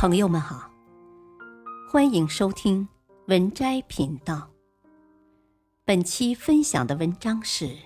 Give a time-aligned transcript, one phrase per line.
[0.00, 0.70] 朋友们好，
[1.86, 2.88] 欢迎收听
[3.26, 4.48] 文摘频道。
[5.84, 7.76] 本期分享的文章是：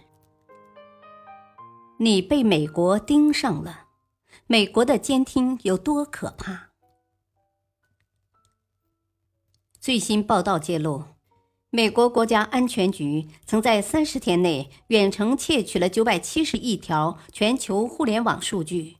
[1.98, 3.86] 你被美国盯上了，
[4.46, 6.68] 美国的监听有多可怕？
[9.80, 11.02] 最新报道揭露，
[11.70, 18.98] 美国国家安全局曾在三十天内远程窃取了九百七十亿条全球互联网数据。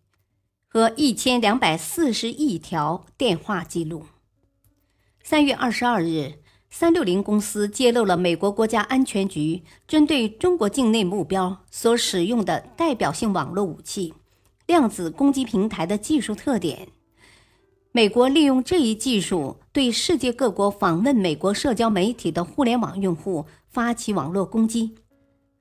[0.74, 4.06] 和一千两百四十亿条电话记录。
[5.22, 14.14] 三月二十二日，三六零公司揭露了美国国家安全局针对中国境内目标所使用的代表性网络武器——
[14.66, 16.88] 量子攻击平台的技术特点。
[17.92, 24.96] 美国利用这一技术，对世界各国访问美国社交媒体的互联网用户发起网络攻击，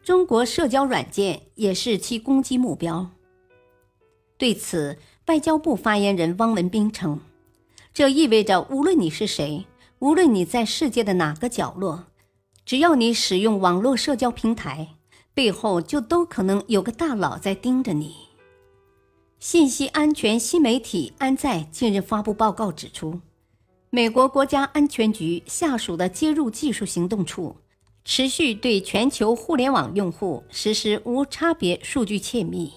[0.01, 3.11] 中国社交软件也是其攻击目标。
[4.35, 7.17] 对此，外交部发言人汪文斌称
[7.93, 9.65] ：“这意味着，无论你是谁，
[9.99, 12.07] 无论你在世界的哪个角落，
[12.65, 14.95] 只要你使用网络社交平台，
[15.33, 18.13] 背后就都可能有个大佬在盯着你。”
[19.39, 23.21] 信息安全新媒体安在近日发布报告指出，
[23.89, 27.55] 美国国家安全局下属的接入技术行动处，
[28.03, 32.73] 持续对全球互联网用户实施无差别数据窃密。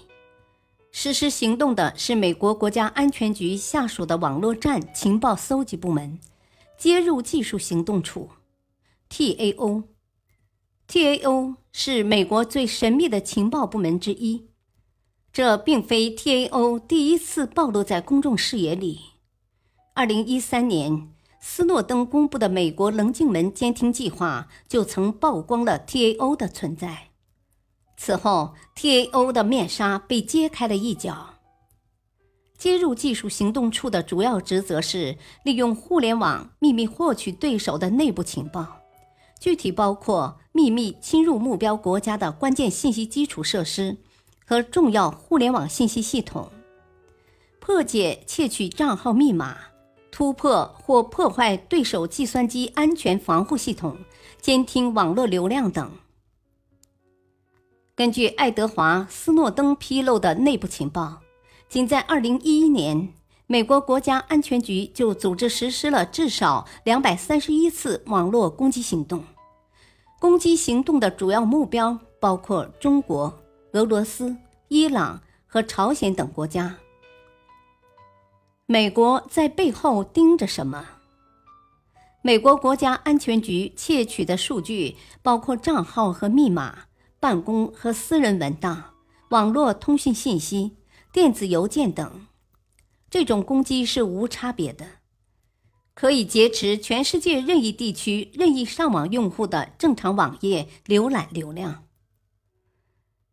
[0.98, 6.18] 实施行动的是美国国家安全局下属的网络战情报搜集部门——
[6.78, 8.30] 接入技术行动处
[9.10, 9.82] （TAO）。
[10.88, 14.46] TAO 是美国最神秘的情报部门之一。
[15.30, 19.00] 这并非 TAO 第一次暴露在公众视野里。
[19.92, 27.05] 二零一三年，斯诺登公布的美国棱镜门监听计划就曾曝光了 TAO 的存在。
[27.96, 31.34] 此后，TAO 的面纱被揭开了一角。
[32.58, 38.78] 接入技术行动处的主要职责是利用互联网秘密获取对手的内部情报，
[39.38, 43.98] 具体包括秘密侵入目标国家的关键信息基础设施
[44.46, 46.50] 和重要互联网信息系统，
[47.60, 49.58] 破解窃取账号密码、
[50.10, 53.98] 突破或破坏对手计算机安全防护系统、
[54.40, 55.90] 监听网络流量等。
[57.96, 61.22] 根据爱德华·斯诺登披露的内部情报，
[61.66, 63.14] 仅在2011年，
[63.46, 69.24] 美国国家安全局就组织实施了至少231次网络攻击行动。
[70.20, 73.34] 攻击行动的主要目标包括中国、
[73.72, 74.36] 俄罗斯、
[74.68, 76.76] 伊朗和朝鲜等国家。
[78.66, 80.84] 美国在背后盯着什么？
[82.20, 86.80] 美国国家安全局窃取的数据包括账号和密码。
[87.18, 88.94] 办公和私人文档、
[89.30, 90.76] 网络通讯信息、
[91.12, 92.26] 电子邮件等，
[93.10, 94.86] 这种攻击是无差别的，
[95.94, 101.86] 可以劫持全世界任意地区任意上网用户的正常网页浏览流量。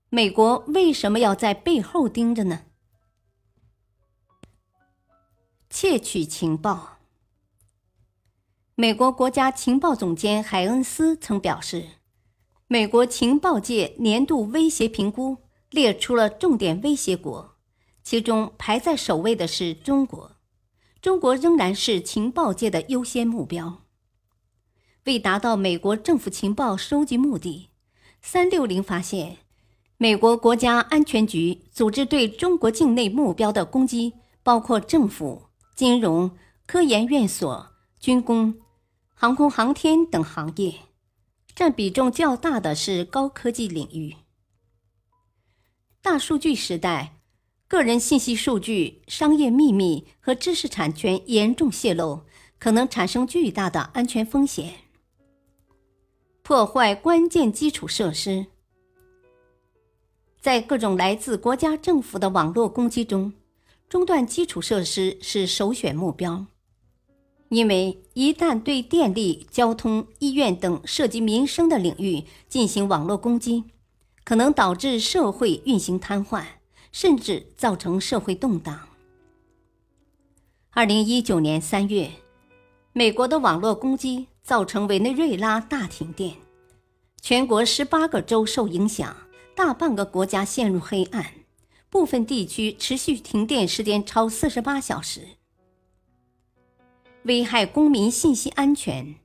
[0.10, 2.62] 美国为什么要在背后盯着呢？
[5.70, 7.00] 窃取情报。
[8.76, 12.03] 美国国家情报总监海恩斯曾表示。
[12.74, 15.38] 美国情报界年度威胁评估
[15.70, 17.54] 列出了重点威胁国，
[18.04, 20.38] 其中排在首位的是中国。
[21.00, 23.84] 中国仍然是情报界的优先目标。
[25.04, 27.70] 为达到美国政府情报收集目的，
[28.24, 29.38] 三六零发现，
[29.98, 35.44] 美国国家安全局组织对中国境内目标的攻击，包括政府、
[35.76, 36.32] 金融、
[36.66, 37.68] 科研院所、
[38.00, 38.56] 军工、
[39.14, 40.74] 航空航天等行业。
[41.56, 44.16] 占比重较大的是高科技领域。
[46.02, 47.20] 大数据时代，
[47.68, 52.22] 个人信息、数据、商业秘密和知识产权严重泄露，
[52.60, 54.74] 可能产生巨大的安全风险。
[56.42, 58.48] 破坏关键基础设施，
[60.42, 63.32] 在各种来自国家政府的网络攻击中，
[63.88, 66.46] 中断基础设施是首选目标。
[67.54, 73.66] 因为一旦对电力、交通、医院等涉及民生的领域进行网络攻击，
[74.24, 76.44] 可能导致社会运行瘫痪，
[76.92, 78.88] 甚至造成社会动荡。
[80.72, 82.10] 二零一九年三月，
[82.92, 86.38] 美国的网络攻击造成委内瑞拉大停电，
[87.22, 89.16] 全国十八个州受影响，
[89.56, 91.24] 大半个国家陷入黑暗，
[91.92, 95.22] 部分地区持续停电时间超四十八小时。
[97.24, 99.16] 危害公民信息安全。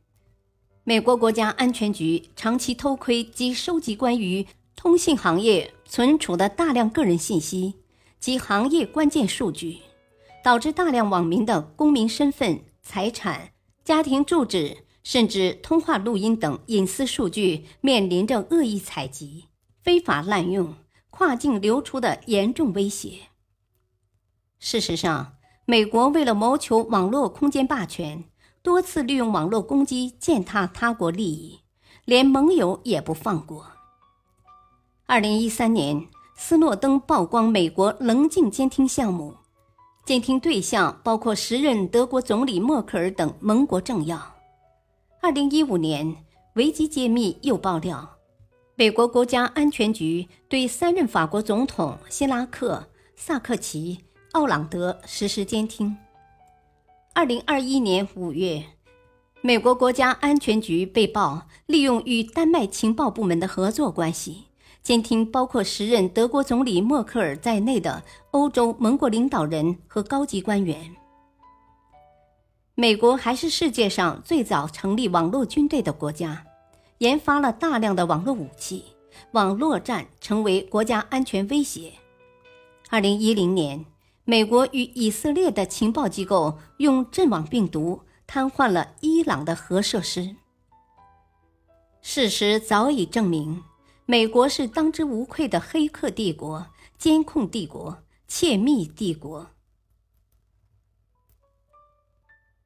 [0.84, 4.46] 美国国家安全局长期偷窥及收集关于
[4.76, 7.74] 通信行业存储的大量个人信息
[8.20, 9.78] 及行业关键数据，
[10.44, 13.52] 导致大量网民的公民身份、财产、
[13.84, 19.46] 家庭住址，甚至通话录音等隐私数据面临着恶意采集、
[19.82, 20.76] 非法滥用、
[21.10, 23.28] 跨境流出的严重威胁。
[24.60, 25.37] 事实上，
[25.70, 28.24] 美国为了谋求网络空间霸权，
[28.62, 31.60] 多次利用网络攻击践踏他国利益，
[32.06, 33.66] 连盟友也不放过。
[35.04, 39.34] 二零一三年，斯诺登曝光美国棱镜监听项目。
[40.06, 44.18] 监听对象包括时任德国总理默克尔等盟国政要。
[45.20, 46.24] 二零一五年，
[46.54, 48.16] 维基揭秘又爆料，
[48.74, 55.96] 美国国家安全局对三任法国总统希拉克、萨克齐、奥朗德实施监听。
[57.14, 58.62] 二零二一年五月，
[59.40, 64.44] 美国国家安全局被曝利用与丹麦情报部门的合作关系。
[64.82, 70.94] 监听包括时任德国总理默克尔在内的欧洲盟国领导人和高级官员。
[72.74, 76.44] 美国还是世界上最早成立网络军队的国家，
[76.98, 78.84] 研发了大量的网络武器，
[79.32, 81.92] 网络战成为国家安全威胁。
[82.88, 83.84] 二零一零年，
[84.30, 90.36] 美国与以色列的情报机构用阵网病毒瘫痪了伊朗的核设施。
[92.02, 93.64] 事实早已证明。
[94.04, 96.66] 美国是当之无愧的黑客帝国、
[96.98, 99.46] 监控帝国、窃密帝国。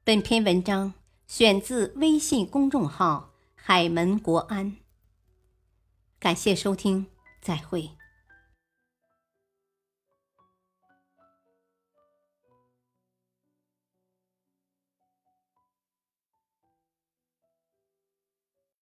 [0.02, 0.94] 本篇文章
[1.28, 4.78] 选自微信公众号“海门国安”。
[6.18, 7.06] 感谢收听，
[7.40, 7.90] 再会。